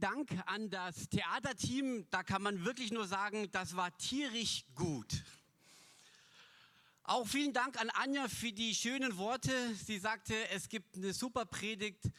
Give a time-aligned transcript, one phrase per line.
[0.00, 2.06] Dank an das Theaterteam.
[2.10, 5.24] Da kann man wirklich nur sagen, das war tierisch gut.
[7.02, 9.74] Auch vielen Dank an Anja für die schönen Worte.
[9.74, 12.10] Sie sagte, es gibt eine super Predigt.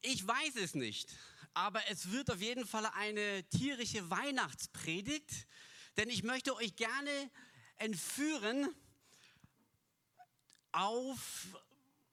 [0.00, 1.10] Ich weiß es nicht,
[1.52, 5.46] aber es wird auf jeden Fall eine tierische Weihnachtspredigt,
[5.96, 7.10] denn ich möchte euch gerne
[7.76, 8.74] entführen
[10.72, 11.48] auf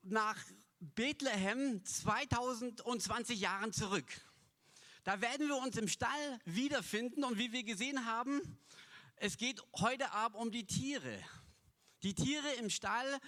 [0.02, 0.36] nach
[0.80, 4.06] Bethlehem 2020 Jahren zurück.
[5.08, 8.42] Da werden wir uns im Stall wiederfinden und wie wir gesehen haben,
[9.16, 11.18] es geht heute Abend um die Tiere.
[12.02, 13.18] Die Tiere im Stall,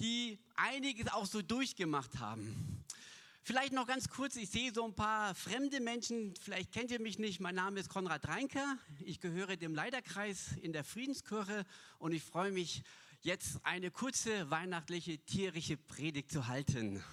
[0.00, 2.84] die einiges auch so durchgemacht haben.
[3.44, 7.20] Vielleicht noch ganz kurz, ich sehe so ein paar fremde Menschen, vielleicht kennt ihr mich
[7.20, 11.64] nicht, mein Name ist Konrad Reinker, ich gehöre dem Leiterkreis in der Friedenskirche
[12.00, 12.82] und ich freue mich,
[13.20, 17.04] jetzt eine kurze weihnachtliche tierische Predigt zu halten.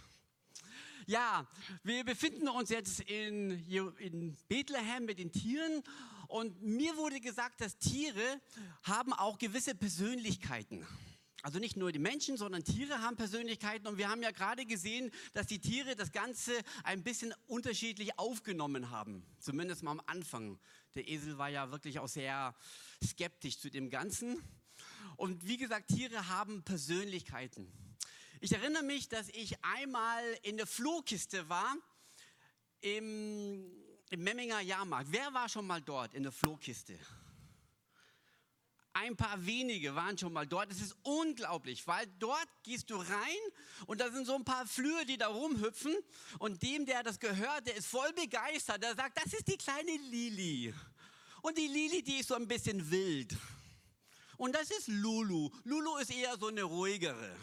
[1.08, 1.48] Ja,
[1.84, 3.52] wir befinden uns jetzt in,
[4.00, 5.84] in Bethlehem mit den Tieren
[6.27, 8.41] und mir wurde gesagt, dass Tiere
[8.84, 10.85] haben auch gewisse Persönlichkeiten.
[11.43, 13.85] Also nicht nur die Menschen, sondern Tiere haben Persönlichkeiten.
[13.85, 16.52] Und wir haben ja gerade gesehen, dass die Tiere das Ganze
[16.84, 19.24] ein bisschen unterschiedlich aufgenommen haben.
[19.37, 20.58] Zumindest mal am Anfang.
[20.96, 22.55] Der Esel war ja wirklich auch sehr
[23.04, 24.41] skeptisch zu dem Ganzen.
[25.18, 27.71] Und wie gesagt, Tiere haben Persönlichkeiten.
[28.41, 31.76] Ich erinnere mich, dass ich einmal in der Flohkiste war
[32.82, 33.72] im,
[34.10, 35.12] im Memminger Jahrmarkt.
[35.12, 37.00] Wer war schon mal dort in der Flohkiste?
[38.94, 40.72] Ein paar wenige waren schon mal dort.
[40.72, 43.42] Es ist unglaublich, weil dort gehst du rein
[43.88, 45.96] und da sind so ein paar Flöhe, die da rumhüpfen.
[46.40, 48.82] Und dem, der das gehört, der ist voll begeistert.
[48.84, 50.74] Der sagt, das ist die kleine Lili.
[51.42, 53.36] Und die Lili, die ist so ein bisschen wild.
[54.38, 55.49] Und das ist Lulu.
[55.64, 57.36] Lulu ist eher so eine ruhigere.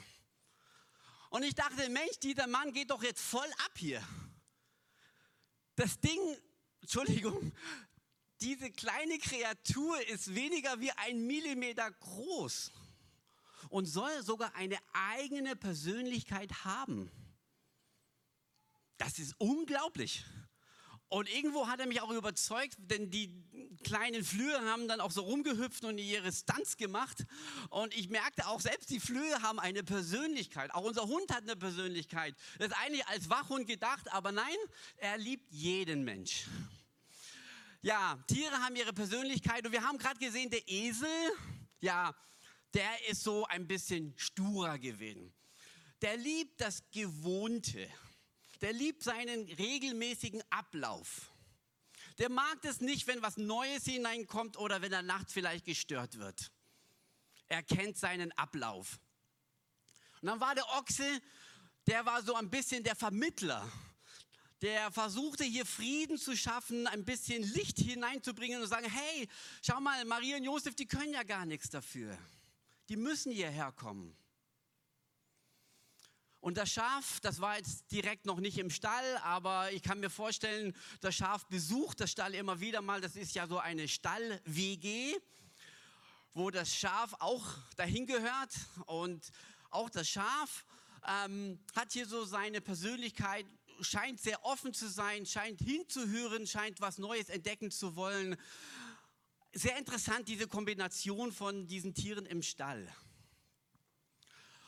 [1.32, 4.06] Und ich dachte, Mensch, dieser Mann geht doch jetzt voll ab hier.
[5.76, 6.20] Das Ding,
[6.82, 7.52] Entschuldigung,
[8.42, 12.70] diese kleine Kreatur ist weniger wie ein Millimeter groß
[13.70, 17.10] und soll sogar eine eigene Persönlichkeit haben.
[18.98, 20.26] Das ist unglaublich.
[21.12, 23.30] Und irgendwo hat er mich auch überzeugt, denn die
[23.84, 27.26] kleinen Flöhe haben dann auch so rumgehüpft und ihre Stunts gemacht.
[27.68, 30.72] Und ich merkte auch, selbst die Flöhe haben eine Persönlichkeit.
[30.72, 32.34] Auch unser Hund hat eine Persönlichkeit.
[32.56, 34.56] Das ist eigentlich als Wachhund gedacht, aber nein,
[34.96, 36.46] er liebt jeden Mensch.
[37.82, 41.10] Ja, Tiere haben ihre Persönlichkeit und wir haben gerade gesehen, der Esel,
[41.82, 42.14] ja,
[42.72, 45.30] der ist so ein bisschen sturer gewesen.
[46.00, 47.86] Der liebt das Gewohnte
[48.62, 51.32] der liebt seinen regelmäßigen Ablauf.
[52.18, 56.52] Der mag es nicht, wenn was Neues hineinkommt oder wenn er nachts vielleicht gestört wird.
[57.48, 59.00] Er kennt seinen Ablauf.
[60.20, 61.20] Und dann war der Ochse,
[61.88, 63.68] der war so ein bisschen der Vermittler.
[64.60, 69.28] Der versuchte hier Frieden zu schaffen, ein bisschen Licht hineinzubringen und sagen, hey,
[69.60, 72.16] schau mal, Maria und Josef, die können ja gar nichts dafür.
[72.88, 74.16] Die müssen hierher kommen.
[76.42, 80.10] Und das Schaf, das war jetzt direkt noch nicht im Stall, aber ich kann mir
[80.10, 83.00] vorstellen, das Schaf besucht das Stall immer wieder mal.
[83.00, 85.14] Das ist ja so eine Stall-WG,
[86.34, 88.52] wo das Schaf auch dahin gehört.
[88.86, 89.30] Und
[89.70, 90.66] auch das Schaf
[91.06, 93.46] ähm, hat hier so seine Persönlichkeit,
[93.80, 98.36] scheint sehr offen zu sein, scheint hinzuhören, scheint was Neues entdecken zu wollen.
[99.52, 102.92] Sehr interessant, diese Kombination von diesen Tieren im Stall.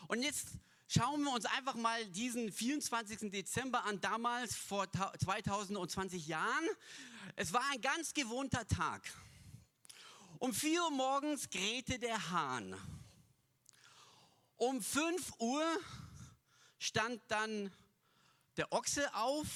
[0.07, 0.51] Und jetzt
[0.87, 3.31] Schauen wir uns einfach mal diesen 24.
[3.31, 6.69] Dezember an, damals vor 2020 Jahren.
[7.37, 9.03] Es war ein ganz gewohnter Tag.
[10.39, 12.77] Um 4 Uhr morgens krähte der Hahn.
[14.57, 15.65] Um 5 Uhr
[16.79, 17.73] stand dann
[18.59, 19.47] der Ochse auf.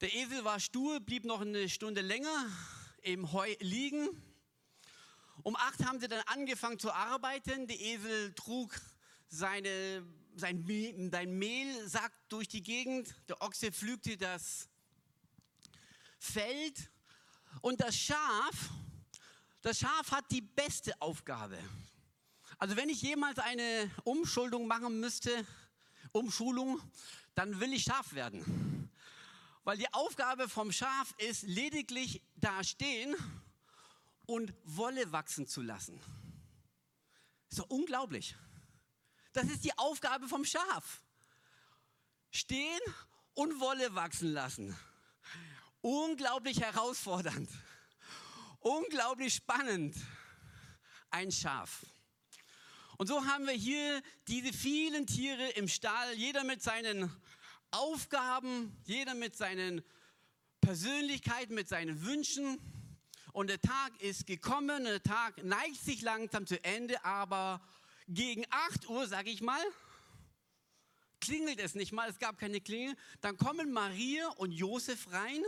[0.00, 2.50] Der Esel war stur, blieb noch eine Stunde länger
[3.02, 4.08] im Heu liegen.
[5.42, 7.66] Um 8 haben sie dann angefangen zu arbeiten.
[7.66, 8.80] Der Esel trug
[9.28, 10.04] seine,
[10.34, 14.68] sein, Mehl, sein Mehl sackt durch die Gegend, der Ochse pflügte das
[16.18, 16.90] Feld
[17.60, 18.70] und das Schaf,
[19.62, 21.58] das Schaf hat die beste Aufgabe.
[22.58, 25.46] Also wenn ich jemals eine Umschuldung machen müsste,
[26.12, 26.80] Umschulung,
[27.34, 28.90] dann will ich Schaf werden.
[29.64, 33.14] Weil die Aufgabe vom Schaf ist lediglich da stehen
[34.24, 36.00] und Wolle wachsen zu lassen.
[37.48, 38.36] So unglaublich.
[39.36, 41.02] Das ist die Aufgabe vom Schaf.
[42.30, 42.80] Stehen
[43.34, 44.74] und Wolle wachsen lassen.
[45.82, 47.50] Unglaublich herausfordernd.
[48.60, 49.94] Unglaublich spannend.
[51.10, 51.84] Ein Schaf.
[52.96, 57.14] Und so haben wir hier diese vielen Tiere im Stall, jeder mit seinen
[57.72, 59.84] Aufgaben, jeder mit seinen
[60.62, 62.58] Persönlichkeit mit seinen Wünschen.
[63.34, 67.60] Und der Tag ist gekommen, der Tag neigt sich langsam zu Ende, aber
[68.08, 69.62] gegen 8 Uhr, sage ich mal,
[71.20, 72.96] klingelt es nicht mal, es gab keine Klingel.
[73.20, 75.42] Dann kommen Maria und Josef rein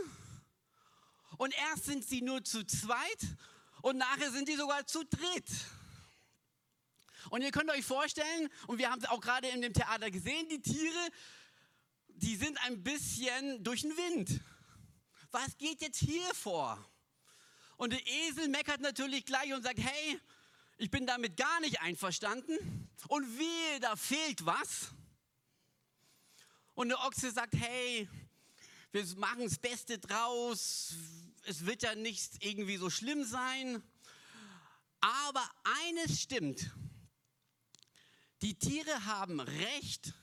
[1.37, 3.27] und erst sind sie nur zu zweit
[3.81, 5.49] und nachher sind die sogar zu dritt.
[7.29, 10.47] Und ihr könnt euch vorstellen, und wir haben es auch gerade in dem Theater gesehen,
[10.49, 11.09] die Tiere,
[12.07, 14.41] die sind ein bisschen durch den Wind.
[15.31, 16.83] Was geht jetzt hier vor?
[17.77, 20.19] Und der Esel meckert natürlich gleich und sagt, hey,
[20.79, 22.89] ich bin damit gar nicht einverstanden.
[23.09, 24.91] Und wehe, da fehlt was.
[26.73, 28.07] Und der Ochse sagt, hey,
[28.93, 30.95] wir machen das Beste draus.
[31.43, 33.83] Es wird ja nicht irgendwie so schlimm sein.
[35.01, 35.43] Aber
[35.87, 36.71] eines stimmt.
[38.41, 40.13] Die Tiere haben Recht.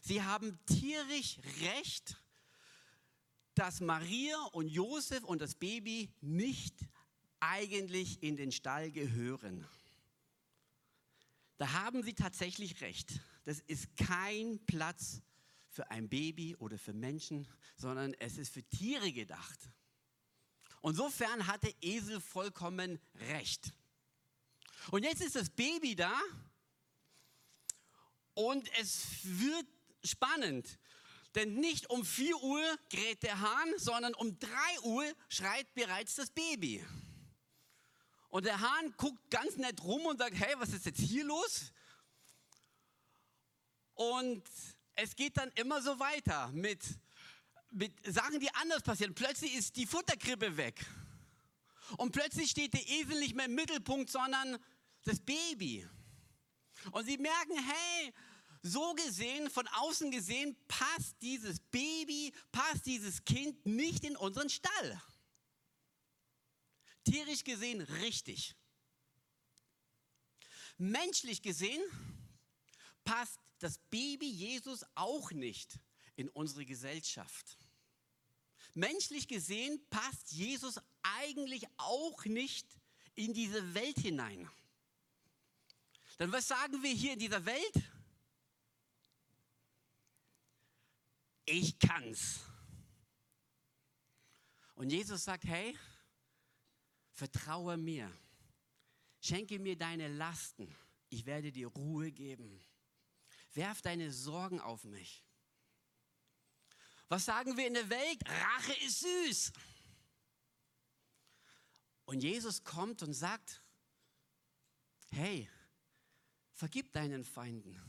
[0.00, 2.16] Sie haben tierisch Recht,
[3.54, 6.74] dass Maria und Josef und das Baby nicht
[7.50, 9.66] eigentlich in den Stall gehören.
[11.56, 13.20] Da haben sie tatsächlich recht.
[13.44, 15.20] Das ist kein Platz
[15.68, 17.46] für ein Baby oder für Menschen,
[17.76, 19.58] sondern es ist für Tiere gedacht.
[20.82, 22.98] Insofern hatte Esel vollkommen
[23.30, 23.72] recht.
[24.90, 26.14] Und jetzt ist das Baby da
[28.34, 29.66] und es wird
[30.04, 30.78] spannend.
[31.34, 34.48] Denn nicht um 4 Uhr kräht der Hahn, sondern um 3
[34.82, 36.84] Uhr schreit bereits das Baby.
[38.34, 41.72] Und der Hahn guckt ganz nett rum und sagt, hey, was ist jetzt hier los?
[43.94, 44.42] Und
[44.96, 46.82] es geht dann immer so weiter mit,
[47.70, 49.14] mit Sachen, die anders passieren.
[49.14, 50.84] Plötzlich ist die Futterkrippe weg.
[51.96, 54.58] Und plötzlich steht der Esel nicht mehr im Mittelpunkt, sondern
[55.04, 55.86] das Baby.
[56.90, 58.12] Und sie merken, hey,
[58.62, 65.00] so gesehen, von außen gesehen, passt dieses Baby, passt dieses Kind nicht in unseren Stall.
[67.04, 68.54] Tierisch gesehen richtig.
[70.78, 71.82] Menschlich gesehen
[73.04, 75.78] passt das Baby Jesus auch nicht
[76.16, 77.58] in unsere Gesellschaft.
[78.74, 82.66] Menschlich gesehen passt Jesus eigentlich auch nicht
[83.14, 84.50] in diese Welt hinein.
[86.18, 87.84] Dann was sagen wir hier in dieser Welt?
[91.46, 92.40] ich kann's.
[94.74, 95.76] Und Jesus sagt, hey,
[97.14, 98.10] vertraue mir,
[99.20, 100.74] schenke mir deine Lasten,
[101.08, 102.60] ich werde dir Ruhe geben.
[103.54, 105.24] Werf deine Sorgen auf mich.
[107.08, 108.28] Was sagen wir in der Welt?
[108.28, 109.52] Rache ist süß.
[112.06, 113.62] Und Jesus kommt und sagt,
[115.10, 115.48] hey,
[116.52, 117.80] vergib deinen Feinden.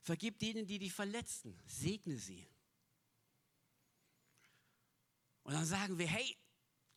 [0.00, 1.60] Vergib denen, die dich verletzen.
[1.66, 2.48] Segne sie.
[5.42, 6.36] Und dann sagen wir, hey,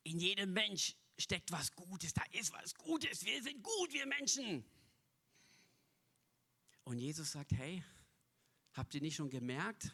[0.06, 4.64] in jedem Mensch steckt was Gutes, da ist was Gutes, wir sind gut, wir Menschen.
[6.84, 7.84] Und Jesus sagt, hey,
[8.74, 9.92] habt ihr nicht schon gemerkt,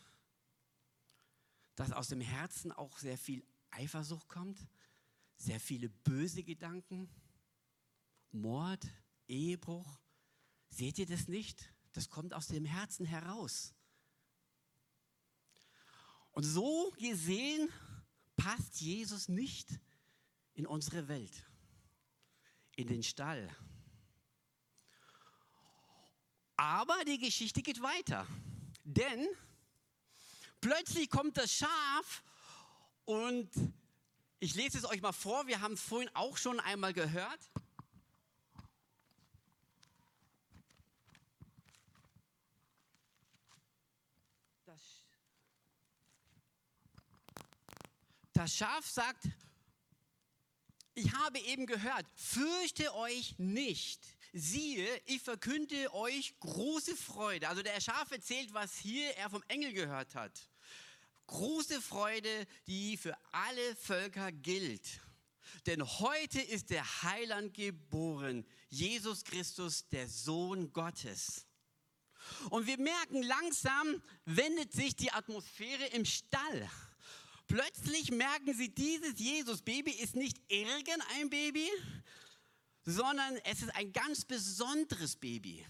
[1.76, 4.60] dass aus dem Herzen auch sehr viel Eifersucht kommt,
[5.38, 7.10] sehr viele böse Gedanken,
[8.32, 8.86] Mord,
[9.28, 10.00] Ehebruch?
[10.70, 11.74] Seht ihr das nicht?
[11.94, 13.74] Das kommt aus dem Herzen heraus.
[16.32, 17.70] Und so gesehen
[18.36, 19.80] passt Jesus nicht
[20.62, 21.44] in unsere Welt,
[22.76, 23.50] in den Stall.
[26.56, 28.28] Aber die Geschichte geht weiter.
[28.84, 29.28] Denn
[30.60, 32.24] plötzlich kommt das Schaf
[33.06, 33.50] und
[34.38, 37.40] ich lese es euch mal vor, wir haben es vorhin auch schon einmal gehört.
[48.34, 49.28] Das Schaf sagt,
[51.02, 54.00] ich habe eben gehört, fürchte euch nicht.
[54.34, 57.50] Siehe, ich verkünde euch große Freude.
[57.50, 60.48] Also der Schaf erzählt, was hier er vom Engel gehört hat.
[61.26, 65.02] Große Freude, die für alle Völker gilt.
[65.66, 71.48] Denn heute ist der Heiland geboren, Jesus Christus, der Sohn Gottes.
[72.52, 76.70] Und wir merken langsam, wendet sich die Atmosphäre im Stall.
[77.52, 81.70] Plötzlich merken sie, dieses Jesus-Baby ist nicht irgendein Baby,
[82.86, 85.68] sondern es ist ein ganz besonderes Baby.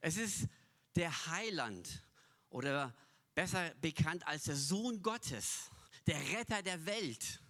[0.00, 0.48] Es ist
[0.96, 2.02] der Heiland
[2.48, 2.96] oder
[3.34, 5.70] besser bekannt als der Sohn Gottes,
[6.06, 7.42] der Retter der Welt.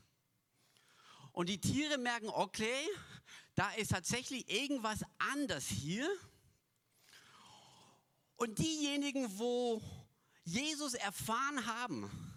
[1.30, 2.88] Und die Tiere merken, okay,
[3.54, 6.10] da ist tatsächlich irgendwas anders hier.
[8.34, 9.80] Und diejenigen, wo
[10.42, 12.29] Jesus erfahren haben,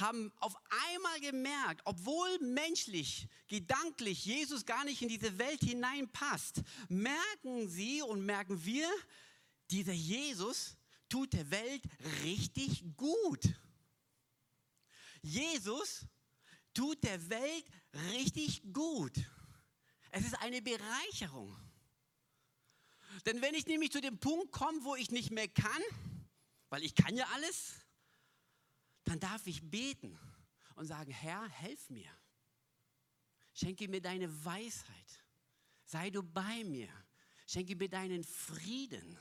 [0.00, 0.54] haben auf
[0.90, 8.24] einmal gemerkt, obwohl menschlich, gedanklich Jesus gar nicht in diese Welt hineinpasst, merken sie und
[8.24, 8.88] merken wir,
[9.70, 10.76] dieser Jesus
[11.08, 11.82] tut der Welt
[12.24, 13.42] richtig gut.
[15.22, 16.06] Jesus
[16.72, 17.64] tut der Welt
[18.12, 19.12] richtig gut.
[20.10, 21.56] Es ist eine Bereicherung.
[23.26, 25.82] Denn wenn ich nämlich zu dem Punkt komme, wo ich nicht mehr kann,
[26.68, 27.74] weil ich kann ja alles,
[29.10, 30.16] dann darf ich beten
[30.76, 32.08] und sagen, Herr, helf mir.
[33.52, 35.24] Schenke mir deine Weisheit.
[35.84, 36.88] Sei du bei mir.
[37.44, 39.18] Schenke mir deinen Frieden.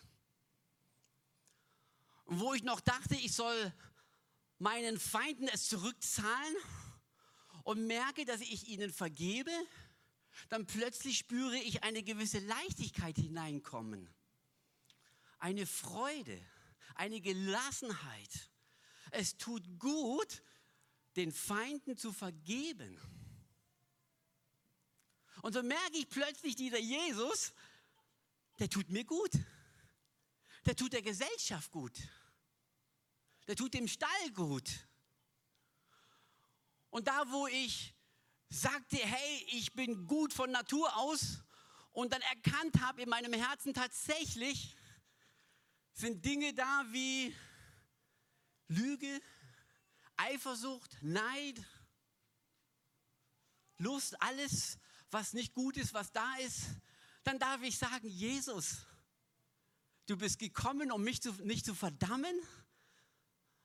[2.25, 3.73] Und wo ich noch dachte, ich soll
[4.59, 6.55] meinen Feinden es zurückzahlen
[7.63, 9.49] und merke, dass ich ihnen vergebe,
[10.49, 14.07] dann plötzlich spüre ich eine gewisse Leichtigkeit hineinkommen.
[15.39, 16.39] Eine Freude,
[16.93, 18.51] eine Gelassenheit.
[19.11, 20.41] Es tut gut,
[21.15, 22.99] den Feinden zu vergeben.
[25.41, 27.53] Und so merke ich plötzlich, dieser Jesus,
[28.59, 29.31] der tut mir gut.
[30.65, 31.97] Der tut der Gesellschaft gut.
[33.47, 34.69] Der tut dem Stall gut.
[36.89, 37.95] Und da, wo ich
[38.49, 41.39] sagte, hey, ich bin gut von Natur aus
[41.91, 44.75] und dann erkannt habe in meinem Herzen tatsächlich,
[45.93, 47.35] sind Dinge da wie
[48.69, 49.21] Lüge,
[50.15, 51.61] Eifersucht, Neid,
[53.77, 54.77] Lust, alles,
[55.11, 56.61] was nicht gut ist, was da ist,
[57.23, 58.85] dann darf ich sagen, Jesus,
[60.05, 62.35] du bist gekommen, um mich zu, nicht zu verdammen,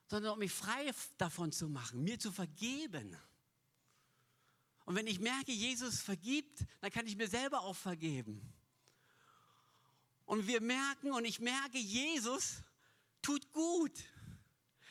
[0.07, 3.17] sondern um mich frei davon zu machen, mir zu vergeben.
[4.85, 8.53] Und wenn ich merke, Jesus vergibt, dann kann ich mir selber auch vergeben.
[10.25, 12.61] Und wir merken und ich merke, Jesus
[13.21, 13.93] tut gut.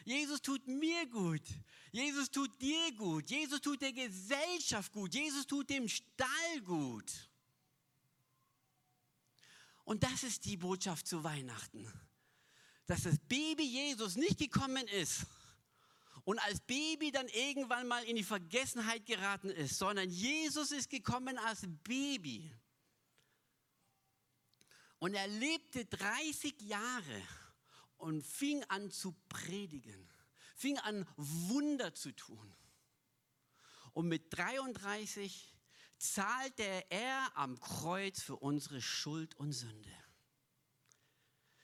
[0.05, 1.43] Jesus tut mir gut.
[1.91, 3.31] Jesus tut dir gut.
[3.31, 5.15] Jesus tut der Gesellschaft gut.
[5.15, 7.11] Jesus tut dem Stall gut.
[9.85, 11.91] Und das ist die Botschaft zu Weihnachten.
[12.87, 15.27] Dass das Baby Jesus nicht gekommen ist,
[16.25, 21.39] und als Baby dann irgendwann mal in die Vergessenheit geraten ist, sondern Jesus ist gekommen
[21.39, 22.51] als Baby.
[24.99, 27.23] Und er lebte 30 Jahre
[28.05, 30.11] und fing an zu predigen,
[30.55, 32.55] fing an Wunder zu tun.
[33.95, 35.57] Und mit 33
[35.97, 39.91] zahlte er am Kreuz für unsere Schuld und Sünde.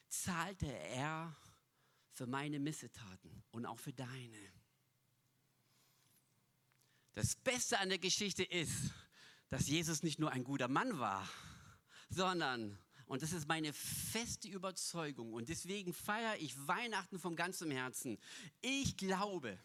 [0.09, 1.37] Zahlte er
[2.11, 4.53] für meine Missetaten und auch für deine.
[7.13, 8.95] Das Beste an der Geschichte ist,
[9.49, 11.29] dass Jesus nicht nur ein guter Mann war,
[12.09, 12.79] sondern,
[13.11, 18.19] und das ist meine feste Überzeugung, und deswegen feiere ich Weihnachten vom ganzen Herzen,
[18.61, 19.59] ich glaube,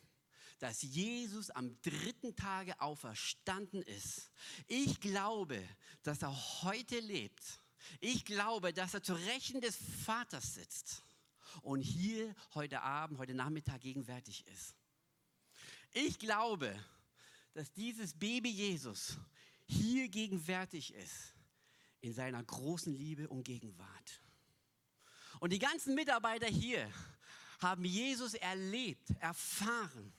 [0.58, 4.32] dass Jesus am dritten Tage auferstanden ist.
[4.66, 5.62] Ich glaube,
[6.02, 7.62] dass er heute lebt.
[8.00, 11.04] Ich glaube, dass er zu Rechten des Vaters sitzt
[11.62, 14.74] und hier heute Abend, heute Nachmittag gegenwärtig ist.
[15.92, 16.74] Ich glaube,
[17.54, 19.20] dass dieses Baby Jesus
[19.68, 21.35] hier gegenwärtig ist
[22.06, 24.22] in seiner großen Liebe und Gegenwart.
[25.40, 26.90] Und die ganzen Mitarbeiter hier
[27.60, 30.14] haben Jesus erlebt, erfahren,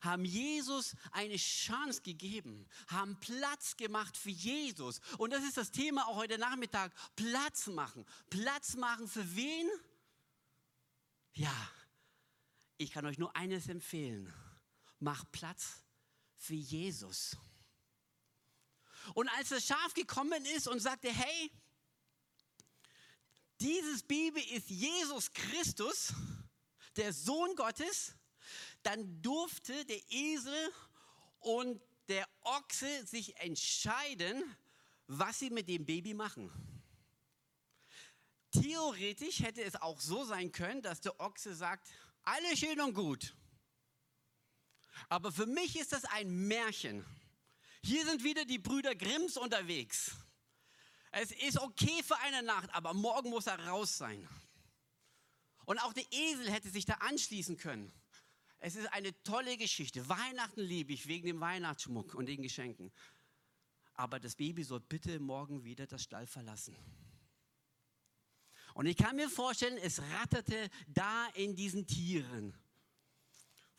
[0.00, 5.00] haben Jesus eine Chance gegeben, haben Platz gemacht für Jesus.
[5.18, 6.92] Und das ist das Thema auch heute Nachmittag.
[7.16, 8.04] Platz machen.
[8.30, 9.68] Platz machen für wen?
[11.34, 11.70] Ja,
[12.78, 14.32] ich kann euch nur eines empfehlen.
[15.00, 15.82] Mach Platz
[16.36, 17.36] für Jesus.
[19.12, 21.50] Und als das Schaf gekommen ist und sagte, hey,
[23.60, 26.12] dieses Baby ist Jesus Christus,
[26.96, 28.14] der Sohn Gottes,
[28.82, 30.72] dann durfte der Esel
[31.40, 34.42] und der Ochse sich entscheiden,
[35.06, 36.50] was sie mit dem Baby machen.
[38.50, 41.88] Theoretisch hätte es auch so sein können, dass der Ochse sagt,
[42.22, 43.34] alles schön und gut.
[45.08, 47.04] Aber für mich ist das ein Märchen.
[47.84, 50.16] Hier sind wieder die Brüder Grimms unterwegs.
[51.12, 54.26] Es ist okay für eine Nacht, aber morgen muss er raus sein.
[55.66, 57.92] Und auch der Esel hätte sich da anschließen können.
[58.58, 60.08] Es ist eine tolle Geschichte.
[60.08, 62.90] Weihnachten liebe ich wegen dem Weihnachtsschmuck und den Geschenken.
[63.92, 66.74] Aber das Baby soll bitte morgen wieder das Stall verlassen.
[68.72, 72.58] Und ich kann mir vorstellen, es ratterte da in diesen Tieren.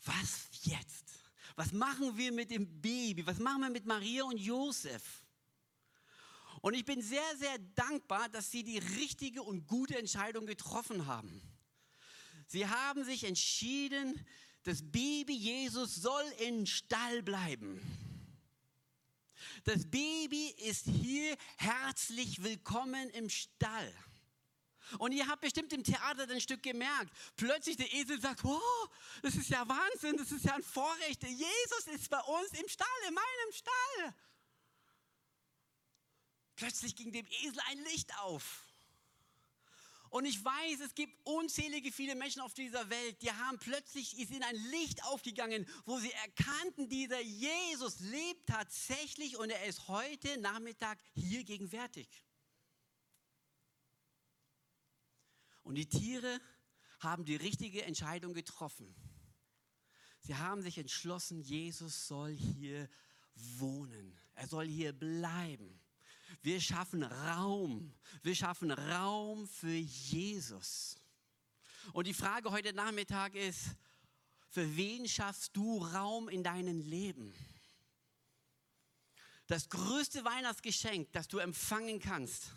[0.04, 1.25] Was jetzt?
[1.56, 3.26] Was machen wir mit dem Baby?
[3.26, 5.02] Was machen wir mit Maria und Josef?
[6.60, 11.42] Und ich bin sehr, sehr dankbar, dass sie die richtige und gute Entscheidung getroffen haben.
[12.46, 14.24] Sie haben sich entschieden,
[14.64, 17.80] Das Baby Jesus soll im Stall bleiben.
[19.62, 23.94] Das Baby ist hier herzlich willkommen im Stall.
[24.98, 27.12] Und ihr habt bestimmt im Theater ein Stück gemerkt.
[27.36, 28.88] Plötzlich der Esel sagt, wow,
[29.22, 31.22] das ist ja Wahnsinn, das ist ja ein Vorrecht.
[31.22, 34.14] Jesus ist bei uns im Stall, in meinem Stall.
[36.56, 38.66] Plötzlich ging dem Esel ein Licht auf.
[40.08, 44.30] Und ich weiß, es gibt unzählige viele Menschen auf dieser Welt, die haben plötzlich, ist
[44.30, 50.40] ihnen ein Licht aufgegangen, wo sie erkannten, dieser Jesus lebt tatsächlich und er ist heute
[50.40, 52.08] Nachmittag hier gegenwärtig.
[55.66, 56.40] Und die Tiere
[57.00, 58.94] haben die richtige Entscheidung getroffen.
[60.20, 62.88] Sie haben sich entschlossen, Jesus soll hier
[63.34, 64.16] wohnen.
[64.36, 65.80] Er soll hier bleiben.
[66.40, 67.92] Wir schaffen Raum.
[68.22, 70.98] Wir schaffen Raum für Jesus.
[71.92, 73.70] Und die Frage heute Nachmittag ist,
[74.48, 77.34] für wen schaffst du Raum in deinem Leben?
[79.48, 82.52] Das größte Weihnachtsgeschenk, das du empfangen kannst,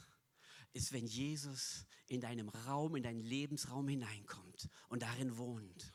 [0.73, 5.93] ist, wenn Jesus in deinem Raum, in deinen Lebensraum hineinkommt und darin wohnt.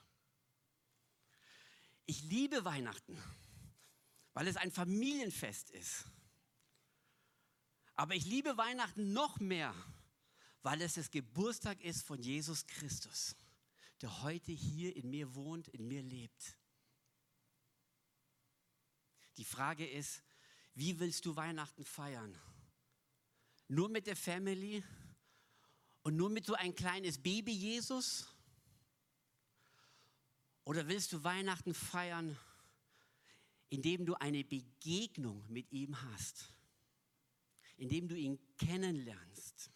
[2.06, 3.18] Ich liebe Weihnachten,
[4.34, 6.04] weil es ein Familienfest ist.
[7.96, 9.74] Aber ich liebe Weihnachten noch mehr,
[10.62, 13.36] weil es das Geburtstag ist von Jesus Christus,
[14.02, 16.56] der heute hier in mir wohnt, in mir lebt.
[19.36, 20.22] Die Frage ist,
[20.74, 22.38] wie willst du Weihnachten feiern?
[23.68, 24.84] Nur mit der Family?
[26.02, 28.28] Und nur mit so ein kleines Baby Jesus?
[30.64, 32.38] Oder willst du Weihnachten feiern,
[33.68, 36.52] indem du eine Begegnung mit ihm hast?
[37.76, 39.70] Indem du ihn kennenlernst?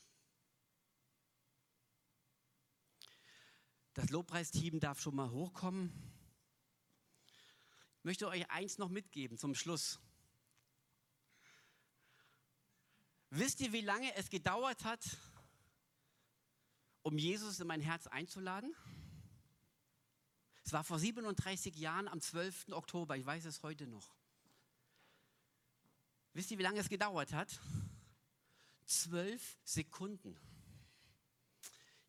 [3.95, 5.92] Das Lobpreisteam darf schon mal hochkommen.
[7.99, 9.99] Ich möchte euch eins noch mitgeben zum Schluss.
[13.30, 15.04] Wisst ihr, wie lange es gedauert hat,
[17.02, 18.75] um Jesus in mein Herz einzuladen?
[20.64, 22.73] Es war vor 37 Jahren am 12.
[22.73, 24.14] Oktober, ich weiß es heute noch.
[26.32, 27.60] Wisst ihr, wie lange es gedauert hat?
[28.84, 30.38] Zwölf Sekunden.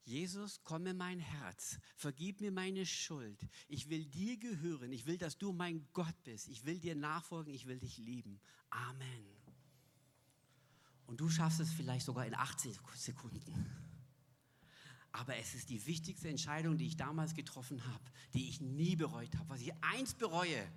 [0.03, 3.39] Jesus, komm in mein Herz, vergib mir meine Schuld.
[3.67, 4.91] Ich will dir gehören.
[4.91, 6.47] Ich will, dass du mein Gott bist.
[6.47, 7.53] Ich will dir nachfolgen.
[7.53, 8.41] Ich will dich lieben.
[8.69, 9.38] Amen.
[11.10, 13.65] Und du schaffst es vielleicht sogar in 18 Sekunden.
[15.12, 18.04] Aber es ist die wichtigste Entscheidung, die ich damals getroffen habe,
[18.36, 19.50] die ich nie bereut habe.
[19.50, 20.72] Was ich eins bereue,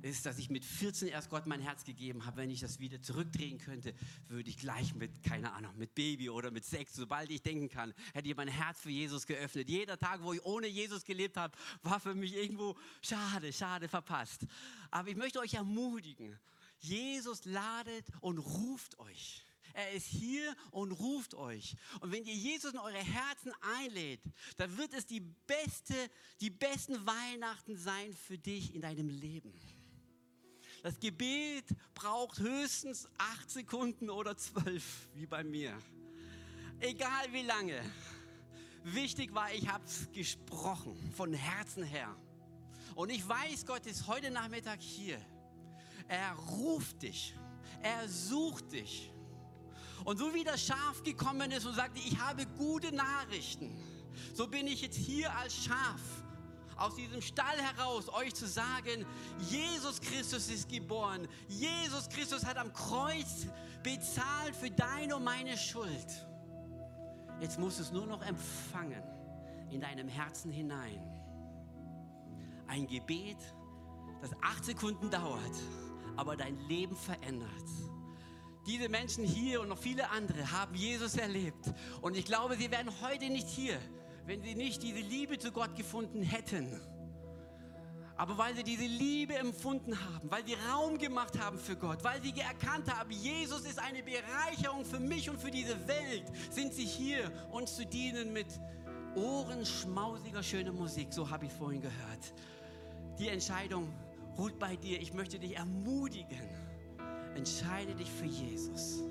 [0.00, 2.38] ist, dass ich mit 14 erst Gott mein Herz gegeben habe.
[2.38, 3.94] Wenn ich das wieder zurückdrehen könnte,
[4.28, 7.92] würde ich gleich mit, keine Ahnung, mit Baby oder mit Sex, sobald ich denken kann,
[8.14, 9.68] hätte ich mein Herz für Jesus geöffnet.
[9.68, 14.46] Jeder Tag, wo ich ohne Jesus gelebt habe, war für mich irgendwo schade, schade verpasst.
[14.90, 16.38] Aber ich möchte euch ermutigen,
[16.84, 19.33] Jesus ladet und ruft euch.
[19.74, 21.76] Er ist hier und ruft euch.
[22.00, 24.20] Und wenn ihr Jesus in eure Herzen einlädt,
[24.56, 25.94] dann wird es die beste,
[26.40, 29.52] die besten Weihnachten sein für dich in deinem Leben.
[30.84, 35.76] Das Gebet braucht höchstens acht Sekunden oder zwölf, wie bei mir.
[36.78, 37.80] Egal wie lange.
[38.84, 42.14] Wichtig war, ich habe es gesprochen, von Herzen her.
[42.94, 45.18] Und ich weiß, Gott ist heute Nachmittag hier.
[46.06, 47.34] Er ruft dich.
[47.82, 49.10] Er sucht dich.
[50.04, 53.76] Und so wie das Schaf gekommen ist und sagte, ich habe gute Nachrichten,
[54.34, 56.00] so bin ich jetzt hier als Schaf
[56.76, 59.06] aus diesem Stall heraus, euch zu sagen,
[59.48, 61.28] Jesus Christus ist geboren.
[61.48, 63.46] Jesus Christus hat am Kreuz
[63.82, 66.26] bezahlt für deine und meine Schuld.
[67.40, 69.02] Jetzt musst du es nur noch empfangen
[69.70, 71.02] in deinem Herzen hinein.
[72.66, 73.38] Ein Gebet,
[74.20, 75.54] das acht Sekunden dauert,
[76.16, 77.50] aber dein Leben verändert.
[78.66, 81.72] Diese Menschen hier und noch viele andere haben Jesus erlebt.
[82.00, 83.78] Und ich glaube, sie wären heute nicht hier,
[84.24, 86.80] wenn sie nicht diese Liebe zu Gott gefunden hätten.
[88.16, 92.22] Aber weil sie diese Liebe empfunden haben, weil sie Raum gemacht haben für Gott, weil
[92.22, 96.86] sie erkannt haben, Jesus ist eine Bereicherung für mich und für diese Welt, sind sie
[96.86, 98.46] hier, uns zu dienen mit
[99.16, 101.08] ohrenschmausiger, schöner Musik.
[101.12, 102.34] So habe ich vorhin gehört.
[103.18, 103.92] Die Entscheidung
[104.38, 105.00] ruht bei dir.
[105.00, 106.48] Ich möchte dich ermutigen
[107.34, 109.02] Entscheide dich für Jesus.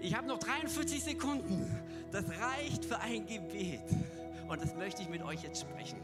[0.00, 1.66] Ich habe noch 43 Sekunden.
[2.12, 3.82] Das reicht für ein Gebet.
[4.48, 6.00] Und das möchte ich mit euch jetzt sprechen.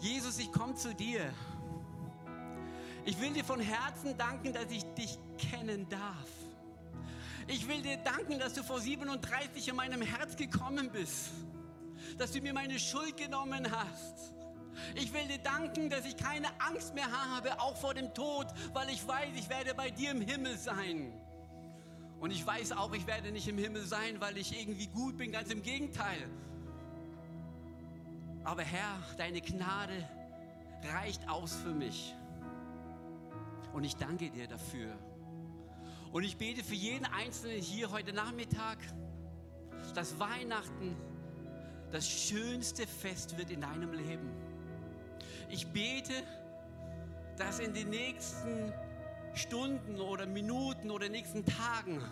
[0.00, 1.32] Jesus, ich komme zu dir.
[3.04, 6.28] Ich will dir von Herzen danken, dass ich dich kennen darf.
[7.46, 11.30] Ich will dir danken, dass du vor 37 in meinem Herz gekommen bist.
[12.16, 14.32] dass du mir meine Schuld genommen hast.
[14.94, 18.88] Ich will dir danken, dass ich keine Angst mehr habe, auch vor dem Tod, weil
[18.90, 21.12] ich weiß, ich werde bei dir im Himmel sein.
[22.20, 25.32] Und ich weiß auch, ich werde nicht im Himmel sein, weil ich irgendwie gut bin,
[25.32, 26.28] ganz im Gegenteil.
[28.44, 30.08] Aber Herr, deine Gnade
[30.94, 32.14] reicht aus für mich.
[33.72, 34.96] Und ich danke dir dafür.
[36.12, 38.78] Und ich bete für jeden Einzelnen hier heute Nachmittag,
[39.94, 40.96] dass Weihnachten
[41.92, 44.30] das schönste Fest wird in deinem Leben.
[45.48, 46.12] Ich bete,
[47.36, 48.72] dass in den nächsten
[49.34, 52.02] Stunden oder Minuten oder nächsten Tagen,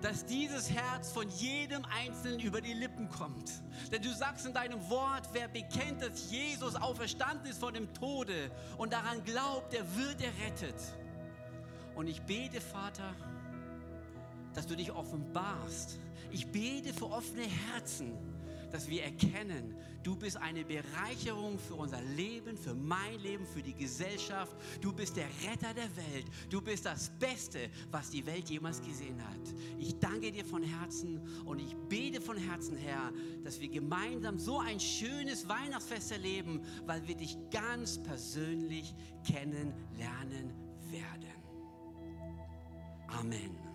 [0.00, 3.50] dass dieses Herz von jedem Einzelnen über die Lippen kommt.
[3.90, 8.50] Denn du sagst in deinem Wort, wer bekennt, dass Jesus auferstanden ist von dem Tode
[8.76, 10.80] und daran glaubt, der wird errettet.
[11.96, 13.12] Und ich bete, Vater,
[14.54, 15.98] dass du dich offenbarst.
[16.30, 18.37] Ich bete für offene Herzen
[18.72, 23.74] dass wir erkennen, du bist eine Bereicherung für unser Leben, für mein Leben, für die
[23.74, 24.56] Gesellschaft.
[24.80, 26.26] Du bist der Retter der Welt.
[26.50, 29.54] Du bist das Beste, was die Welt jemals gesehen hat.
[29.78, 33.12] Ich danke dir von Herzen und ich bete von Herzen, Herr,
[33.44, 40.52] dass wir gemeinsam so ein schönes Weihnachtsfest erleben, weil wir dich ganz persönlich kennenlernen
[40.90, 41.28] werden.
[43.08, 43.67] Amen.